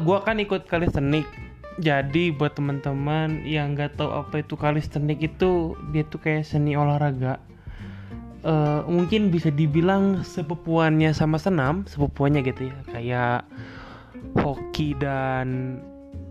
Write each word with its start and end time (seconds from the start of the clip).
gua 0.00 0.24
kan 0.24 0.40
ikut 0.40 0.68
kalistenik 0.68 1.26
jadi 1.76 2.32
buat 2.32 2.56
teman-teman 2.56 3.44
yang 3.44 3.76
nggak 3.76 4.00
tahu 4.00 4.08
apa 4.08 4.40
itu 4.40 4.56
kalistenik 4.56 5.20
itu 5.20 5.76
dia 5.92 6.08
tuh 6.08 6.20
kayak 6.24 6.48
seni 6.48 6.72
olahraga. 6.72 7.36
Uh, 8.46 8.86
mungkin 8.88 9.28
bisa 9.28 9.50
dibilang 9.50 10.22
sepupuannya 10.22 11.10
sama 11.12 11.36
senam 11.36 11.84
sepupuannya 11.84 12.40
gitu 12.48 12.72
ya. 12.72 12.76
Kayak 12.88 13.40
hoki 14.40 14.96
dan 14.96 15.80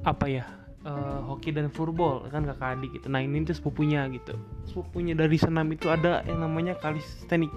apa 0.02 0.26
ya? 0.26 0.46
Uh, 0.82 1.22
hoki 1.30 1.54
dan 1.54 1.70
furball 1.70 2.26
kan 2.34 2.42
kakak 2.50 2.82
adik 2.82 2.98
gitu. 2.98 3.14
Nah 3.14 3.22
ini 3.22 3.46
tuh 3.46 3.54
sepupunya 3.54 4.10
gitu. 4.10 4.34
Sepupunya 4.66 5.14
dari 5.14 5.38
senam 5.38 5.70
itu 5.70 5.94
ada 5.94 6.26
yang 6.26 6.42
namanya 6.42 6.74
kalistenik 6.82 7.54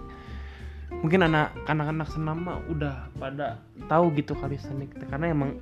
mungkin 0.89 1.21
anak 1.21 1.53
anak-anak 1.69 2.09
senam 2.09 2.49
mah 2.49 2.65
udah 2.73 3.13
pada 3.21 3.61
tahu 3.93 4.09
gitu 4.17 4.33
kalistenik 4.33 4.89
karena 5.13 5.37
emang 5.37 5.61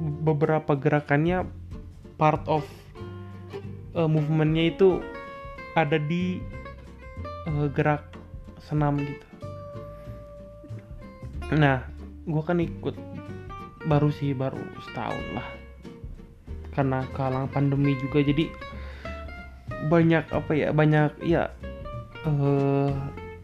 beberapa 0.00 0.72
gerakannya 0.74 1.44
part 2.16 2.44
of 2.48 2.64
uh, 3.92 4.08
movementnya 4.08 4.72
itu 4.72 5.04
ada 5.76 6.00
di 6.00 6.40
uh, 7.48 7.68
gerak 7.70 8.04
senam 8.60 8.96
gitu. 9.00 9.26
Nah 11.52 11.84
gue 12.24 12.42
kan 12.44 12.58
ikut 12.60 12.96
baru 13.88 14.08
sih 14.12 14.32
baru 14.32 14.60
setahun 14.88 15.26
lah. 15.36 15.48
Karena 16.72 17.04
kalang 17.12 17.50
pandemi 17.50 17.98
juga 17.98 18.24
jadi 18.24 18.48
banyak 19.90 20.24
apa 20.32 20.52
ya 20.52 20.68
banyak 20.76 21.24
ya 21.24 21.48
uh, 22.28 22.92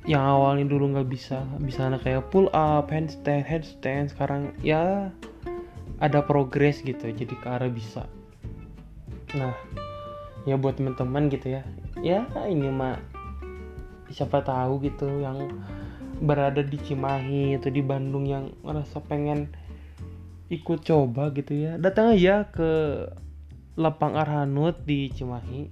yang 0.06 0.22
awalnya 0.22 0.68
dulu 0.68 0.94
nggak 0.94 1.08
bisa 1.10 1.42
bisa 1.58 1.90
kayak 1.98 2.28
pull 2.30 2.46
up 2.52 2.92
handstand 2.92 3.42
handstand 3.42 4.12
sekarang 4.12 4.52
ya 4.60 5.10
ada 5.96 6.20
progres 6.24 6.84
gitu 6.84 7.08
jadi 7.08 7.34
ke 7.34 7.46
arah 7.48 7.70
bisa. 7.72 8.04
Nah 9.36 9.54
ya 10.46 10.54
buat 10.54 10.78
teman-teman 10.78 11.28
gitu 11.32 11.58
ya. 11.58 11.62
Ya 12.00 12.28
ini 12.46 12.68
mah 12.68 13.00
siapa 14.12 14.44
tahu 14.44 14.86
gitu 14.86 15.08
yang 15.18 15.50
berada 16.22 16.64
di 16.64 16.78
Cimahi 16.80 17.60
atau 17.60 17.68
di 17.68 17.82
Bandung 17.84 18.24
yang 18.24 18.54
merasa 18.64 19.02
pengen 19.02 19.52
ikut 20.48 20.86
coba 20.86 21.34
gitu 21.34 21.52
ya. 21.52 21.76
Datang 21.76 22.14
aja 22.16 22.46
ke 22.48 23.04
lapang 23.76 24.16
Arhanut 24.16 24.80
di 24.86 25.12
Cimahi. 25.12 25.68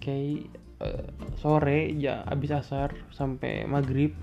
Kayak 0.00 0.46
uh, 0.80 1.10
sore 1.42 1.90
ya 1.98 2.22
abis 2.24 2.54
asar 2.54 2.94
sampai 3.12 3.66
maghrib. 3.66 4.14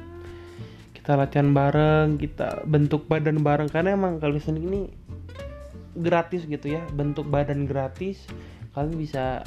Kita 0.95 1.19
latihan 1.19 1.51
bareng 1.51 2.15
kita 2.15 2.63
bentuk 2.63 3.05
badan 3.11 3.43
bareng. 3.43 3.67
Karena 3.67 3.93
emang 3.93 4.23
kalau 4.23 4.39
seni 4.39 4.63
ini 4.63 4.81
gratis 6.02 6.49
gitu 6.49 6.77
ya 6.77 6.81
bentuk 6.97 7.30
badan 7.30 7.69
gratis 7.69 8.25
kalian 8.73 8.97
bisa 8.97 9.45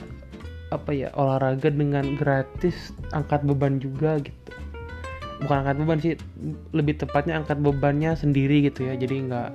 apa 0.74 0.90
ya 0.90 1.08
olahraga 1.14 1.70
dengan 1.70 2.18
gratis 2.18 2.90
angkat 3.14 3.46
beban 3.46 3.78
juga 3.78 4.18
gitu. 4.18 4.50
Bukan 5.42 5.56
angkat 5.62 5.76
beban 5.78 5.98
sih 6.02 6.14
lebih 6.74 6.98
tepatnya 6.98 7.38
angkat 7.38 7.58
bebannya 7.62 8.18
sendiri 8.18 8.66
gitu 8.66 8.86
ya 8.86 8.98
jadi 8.98 9.30
nggak 9.30 9.50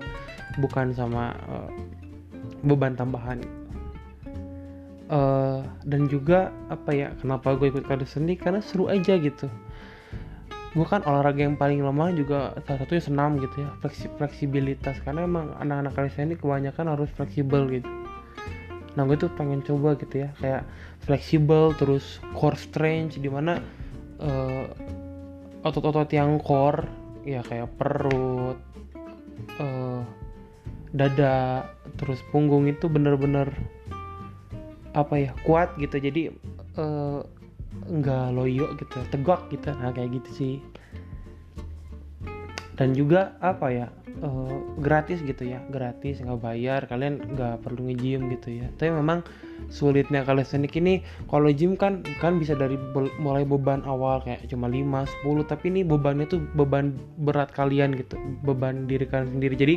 bukan 0.64 0.95
sama 0.95 1.36
uh, 1.48 1.72
beban 2.64 2.95
tambahan. 2.95 3.44
Uh, 5.11 5.59
dan 5.83 6.08
juga 6.08 6.55
apa 6.72 6.95
ya 6.95 7.11
kenapa 7.20 7.59
gue 7.59 7.67
ikut 7.67 7.83
sendiri 8.08 8.39
karena 8.39 8.64
seru 8.64 8.88
aja 8.88 9.20
gitu 9.20 9.52
gue 10.72 10.88
kan 10.88 11.03
olahraga 11.03 11.44
yang 11.44 11.59
paling 11.59 11.83
lemah 11.83 12.16
juga 12.16 12.55
salah 12.64 12.80
satunya 12.88 13.03
senam 13.03 13.36
gitu 13.44 13.67
ya 13.67 13.69
Fleksi, 13.83 14.08
fleksibilitas. 14.16 14.95
Karena 15.03 15.27
emang 15.27 15.52
anak-anak 15.59 15.91
kalian 15.95 16.32
ini 16.32 16.36
kebanyakan 16.39 16.86
harus 16.95 17.11
fleksibel 17.11 17.67
gitu. 17.67 17.87
Nah 18.95 19.04
gue 19.04 19.20
tuh 19.20 19.32
pengen 19.36 19.59
coba 19.64 19.99
gitu 19.99 20.27
ya 20.27 20.30
kayak 20.39 20.64
fleksibel 21.04 21.76
terus 21.76 22.23
core 22.36 22.55
strength 22.55 23.20
di 23.20 23.27
mana 23.27 23.59
uh, 24.23 24.67
otot-otot 25.67 26.08
yang 26.11 26.39
core 26.39 26.88
ya 27.27 27.43
kayak 27.43 27.67
perut 27.76 28.58
uh, 29.59 30.02
dada 30.92 31.67
terus 31.95 32.20
punggung 32.32 32.67
itu 32.67 32.88
bener-bener 32.88 33.52
apa 34.92 35.20
ya 35.20 35.32
kuat 35.43 35.76
gitu. 35.80 35.99
Jadi 35.99 36.32
uh, 36.80 37.23
nggak 37.71 38.26
loyo 38.36 38.76
gitu 38.77 38.99
tegak 39.09 39.48
gitu. 39.49 39.71
Nah 39.76 39.92
kayak 39.95 40.21
gitu 40.21 40.30
sih. 40.32 40.55
Dan 42.76 42.98
juga 42.98 43.37
apa 43.45 43.67
ya 43.70 43.87
uh, 44.26 44.58
gratis 44.82 45.21
gitu 45.21 45.45
ya 45.45 45.61
gratis 45.70 46.17
nggak 46.17 46.42
bayar 46.42 46.82
kalian 46.89 47.21
nggak 47.37 47.61
perlu 47.61 47.87
nge-gym 47.92 48.32
gitu 48.33 48.64
ya. 48.64 48.67
Tapi 48.76 48.89
memang 48.89 49.21
sulitnya 49.70 50.26
kalisthenik 50.26 50.73
ini 50.76 51.05
kalau 51.30 51.54
gym 51.54 51.77
kan 51.77 52.02
kan 52.17 52.42
bisa 52.42 52.58
dari 52.58 52.76
mulai 53.21 53.45
beban 53.45 53.86
awal 53.86 54.20
kayak 54.26 54.49
cuma 54.49 54.65
5 54.65 54.82
10 55.23 55.45
tapi 55.45 55.65
ini 55.70 55.82
bebannya 55.86 56.26
tuh 56.26 56.42
beban 56.58 56.98
berat 57.21 57.53
kalian 57.53 57.93
gitu 57.93 58.17
beban 58.42 58.89
diri 58.89 59.05
kalian 59.05 59.38
sendiri. 59.38 59.55
Jadi 59.55 59.76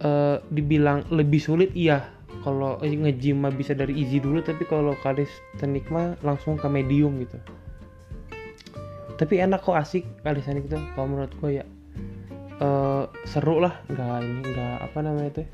uh, 0.00 0.40
dibilang 0.48 1.04
lebih 1.12 1.40
sulit 1.42 1.70
iya 1.76 2.15
kalau 2.46 2.78
nge-gym 2.78 3.42
mah 3.42 3.50
bisa 3.50 3.74
dari 3.74 3.90
easy 3.98 4.22
dulu 4.22 4.38
tapi 4.38 4.62
kalau 4.70 4.94
kalisthenik 5.02 5.90
mah 5.90 6.14
langsung 6.22 6.54
ke 6.54 6.70
medium 6.70 7.18
gitu. 7.18 7.42
Tapi 9.18 9.42
enak 9.42 9.66
kok 9.66 9.74
asik 9.74 10.06
kalisthenik 10.22 10.70
itu 10.70 10.78
kalau 10.94 11.10
menurut 11.10 11.34
gue 11.42 11.58
ya. 11.58 11.66
Uh, 12.56 13.10
seru 13.26 13.58
lah 13.58 13.74
nggak 13.90 14.08
ini 14.22 14.40
nggak 14.46 14.76
apa 14.80 14.98
namanya 15.02 15.28
itu 15.28 15.44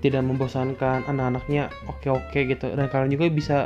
tidak 0.00 0.22
membosankan 0.22 1.02
anak-anaknya 1.10 1.74
oke-oke 1.90 2.38
gitu. 2.46 2.70
Dan 2.70 2.86
kalian 2.86 3.10
juga 3.10 3.26
bisa 3.26 3.58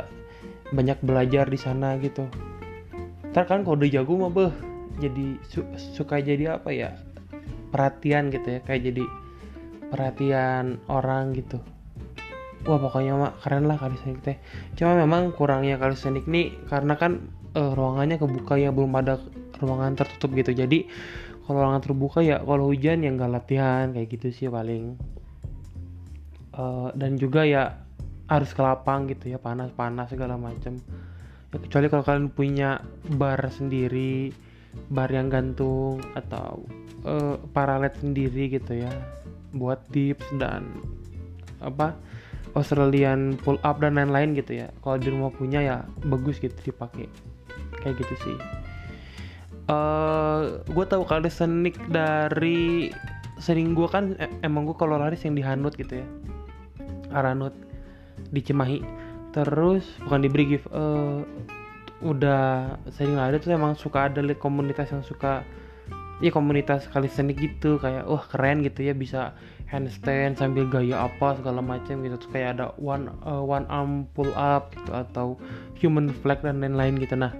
banyak 0.73 0.97
belajar 1.05 1.45
di 1.45 1.61
sana 1.61 1.93
gitu. 2.01 2.25
Ntar 3.37 3.45
kan 3.45 3.61
kalau 3.61 3.77
udah 3.77 3.89
jago 3.93 4.17
mah 4.17 4.33
beh 4.33 4.53
jadi 4.97 5.37
su 5.45 5.61
suka 5.77 6.25
jadi 6.25 6.57
apa 6.57 6.73
ya 6.73 6.97
perhatian 7.69 8.33
gitu 8.33 8.57
ya 8.57 8.59
kayak 8.65 8.81
jadi 8.89 9.05
perhatian 9.93 10.81
orang 10.89 11.37
gitu 11.37 11.61
wah 12.65 12.79
pokoknya 12.81 13.13
mak 13.19 13.33
keren 13.43 13.69
lah 13.69 13.77
kalistenik 13.77 14.19
teh. 14.25 14.37
Cuma 14.73 14.97
memang 14.97 15.35
kurangnya 15.35 15.77
kalistenik 15.77 16.25
nih 16.25 16.55
karena 16.71 16.97
kan 16.97 17.29
uh, 17.53 17.75
ruangannya 17.77 18.17
kebuka 18.17 18.57
ya 18.57 18.73
belum 18.73 18.97
ada 18.97 19.21
ruangan 19.61 19.93
tertutup 19.99 20.33
gitu. 20.33 20.57
Jadi 20.57 20.89
kalau 21.45 21.63
ruangan 21.63 21.81
terbuka 21.83 22.19
ya 22.25 22.41
kalau 22.41 22.73
hujan 22.73 23.05
ya 23.05 23.09
nggak 23.13 23.31
latihan 23.31 23.93
kayak 23.93 24.07
gitu 24.09 24.27
sih 24.33 24.47
paling. 24.49 24.97
Uh, 26.57 26.89
dan 26.97 27.21
juga 27.21 27.45
ya 27.45 27.85
harus 28.27 28.51
ke 28.51 28.59
lapang 28.59 29.07
gitu 29.07 29.31
ya 29.31 29.39
panas 29.39 29.71
panas 29.71 30.11
segala 30.11 30.35
macam 30.35 30.75
ya 31.53 31.57
kecuali 31.63 31.87
kalau 31.87 32.03
kalian 32.03 32.27
punya 32.27 32.83
bar 33.15 33.39
sendiri 33.47 34.35
bar 34.91 35.07
yang 35.07 35.31
gantung 35.31 36.03
atau 36.13 36.67
uh, 37.07 37.39
paralet 37.55 37.95
sendiri 37.97 38.51
gitu 38.51 38.83
ya 38.83 38.91
buat 39.55 39.79
dips 39.95 40.27
dan 40.37 40.67
apa 41.63 41.95
Australian 42.57 43.37
pull 43.37 43.61
up 43.61 43.77
dan 43.77 43.93
lain-lain 43.95 44.33
gitu 44.33 44.65
ya. 44.65 44.67
Kalau 44.81 44.97
di 44.97 45.13
rumah 45.13 45.29
punya 45.29 45.61
ya 45.61 45.75
bagus 46.09 46.41
gitu 46.41 46.57
dipakai. 46.65 47.05
Kayak 47.85 48.01
gitu 48.01 48.15
sih. 48.25 48.37
Uh, 49.67 49.75
eh, 49.75 50.41
gue 50.73 50.85
tahu 50.89 51.05
calisthenics 51.05 51.77
dari 51.93 52.89
sering 53.37 53.77
gue 53.77 53.85
kan 53.85 54.17
emang 54.41 54.65
gue 54.65 54.73
kalau 54.73 54.97
lari 54.97 55.13
yang 55.21 55.37
di 55.37 55.45
Hanut 55.45 55.77
gitu 55.77 56.01
ya. 56.01 56.07
Aranut. 57.13 57.53
Di 58.33 58.41
Cimahi. 58.41 58.81
Terus 59.37 59.85
bukan 60.01 60.25
di 60.25 60.29
Brigif 60.33 60.65
uh, 60.73 61.21
udah 62.01 62.77
sering 62.93 63.17
ada 63.17 63.37
tuh 63.37 63.53
emang 63.53 63.77
suka 63.77 64.09
ada 64.09 64.21
komunitas 64.37 64.89
yang 64.93 65.01
suka 65.05 65.41
ya 66.17 66.33
komunitas 66.33 66.89
kalisthenik 66.89 67.37
gitu 67.37 67.77
kayak 67.77 68.05
wah 68.09 68.21
keren 68.25 68.65
gitu 68.65 68.85
ya 68.85 68.93
bisa 68.93 69.37
handstand 69.67 70.39
sambil 70.39 70.63
gaya 70.67 71.11
apa 71.11 71.35
segala 71.35 71.59
macam 71.59 71.99
gitu. 72.01 72.15
Terus 72.15 72.31
kayak 72.31 72.49
ada 72.57 72.65
one 72.79 73.11
uh, 73.27 73.43
one 73.43 73.67
arm 73.67 74.07
pull 74.15 74.31
up 74.33 74.71
gitu 74.73 74.91
atau 74.95 75.27
human 75.77 76.09
flag 76.23 76.39
dan 76.41 76.63
lain-lain 76.63 76.95
gitu. 76.97 77.19
Nah 77.19 77.35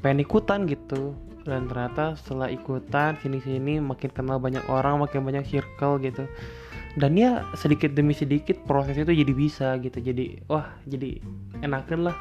pengen 0.00 0.24
ikutan 0.24 0.64
gitu. 0.64 1.12
Dan 1.44 1.68
ternyata 1.68 2.16
setelah 2.16 2.48
ikutan 2.48 3.20
sini-sini 3.20 3.76
makin 3.76 4.08
kenal 4.08 4.40
banyak 4.40 4.64
orang 4.72 4.96
makin 5.04 5.20
banyak 5.28 5.44
circle 5.44 6.00
gitu. 6.00 6.24
Dan 6.96 7.20
ya 7.20 7.44
sedikit 7.52 7.92
demi 7.92 8.16
sedikit 8.16 8.56
proses 8.64 8.96
itu 8.96 9.12
jadi 9.12 9.32
bisa 9.36 9.76
gitu. 9.84 10.00
Jadi 10.00 10.40
wah 10.48 10.72
jadi 10.88 11.20
enakan 11.60 12.08
lah 12.08 12.16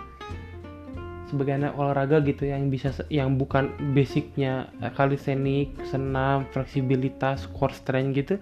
sebagai 1.32 1.56
anak 1.56 1.74
olahraga 1.80 2.20
gitu 2.22 2.46
yang 2.46 2.68
bisa 2.68 2.92
yang 3.08 3.40
bukan 3.40 3.72
basicnya 3.96 4.70
kalistenik 4.94 5.74
senam 5.88 6.46
fleksibilitas 6.52 7.48
core 7.56 7.74
strength 7.74 8.12
gitu 8.14 8.36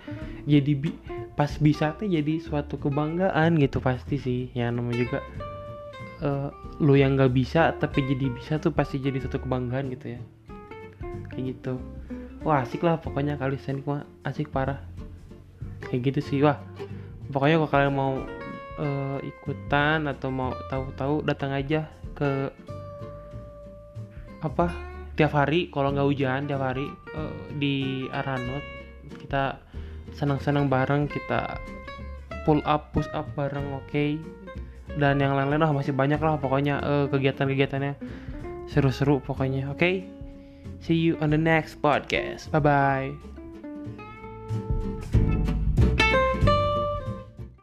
jadi 0.50 0.72
bi 0.76 0.92
pas 1.42 1.52
bisa 1.58 1.96
tuh 1.96 2.06
jadi 2.06 2.38
suatu 2.38 2.78
kebanggaan 2.78 3.58
gitu 3.58 3.80
pasti 3.80 4.20
sih. 4.20 4.42
Ya 4.54 4.70
namanya 4.70 4.98
juga 5.02 5.20
uh, 6.22 6.50
lu 6.78 6.94
yang 7.00 7.16
nggak 7.16 7.34
bisa 7.34 7.74
tapi 7.80 8.04
jadi 8.04 8.30
bisa 8.30 8.60
tuh 8.60 8.70
pasti 8.70 9.00
jadi 9.00 9.18
suatu 9.18 9.42
kebanggaan 9.42 9.90
gitu 9.90 10.20
ya. 10.20 10.22
Kayak 11.32 11.58
gitu. 11.58 11.74
Wah 12.46 12.66
asik 12.66 12.86
lah 12.86 13.00
pokoknya 13.00 13.40
kalistenik 13.40 13.88
mah. 13.88 14.06
Asik 14.22 14.52
parah. 14.52 14.82
Kayak 15.88 16.14
gitu 16.14 16.20
sih 16.22 16.40
wah. 16.44 16.60
Pokoknya 17.32 17.64
kalau 17.64 17.72
kalian 17.72 17.94
mau 17.96 18.14
uh, 18.78 19.18
ikutan 19.24 20.06
atau 20.06 20.30
mau 20.30 20.52
tahu-tahu 20.68 21.24
datang 21.24 21.56
aja 21.56 21.88
ke 22.22 22.54
apa 24.46 24.70
tiap 25.18 25.34
hari 25.34 25.74
kalau 25.74 25.90
nggak 25.90 26.06
hujan 26.06 26.46
tiap 26.46 26.62
hari 26.62 26.86
uh, 27.18 27.34
di 27.58 28.06
Aranot 28.14 28.62
kita 29.18 29.58
senang-senang 30.14 30.70
bareng 30.70 31.10
kita 31.10 31.58
pull 32.46 32.62
up 32.70 32.94
push 32.94 33.10
up 33.18 33.26
bareng 33.34 33.74
oke 33.74 33.86
okay? 33.90 34.22
dan 35.02 35.18
yang 35.18 35.34
lain-lain 35.34 35.62
lah 35.62 35.74
masih 35.74 35.98
banyak 35.98 36.22
lah 36.22 36.38
pokoknya 36.38 36.82
uh, 36.82 37.06
kegiatan-kegiatannya 37.10 37.98
seru-seru 38.70 39.18
pokoknya 39.22 39.74
oke 39.74 39.82
okay? 39.82 40.06
see 40.82 40.98
you 40.98 41.18
on 41.26 41.34
the 41.34 41.42
next 41.42 41.82
podcast 41.82 42.50
bye 42.54 42.62
bye 42.62 43.31